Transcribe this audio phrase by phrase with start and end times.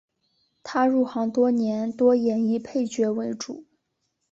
[0.63, 3.65] 他入行多年多演绎配角为主。